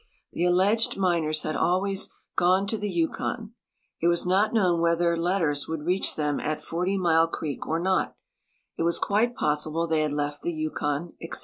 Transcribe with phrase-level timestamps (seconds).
[0.35, 3.53] Tlie alleged miners had always "gone to the Yukon;"
[4.01, 8.15] it was not known whether letters would reach them at Forty Mile creek or not;
[8.79, 11.39] it was quite possil)le they liad left the Yukon, etc.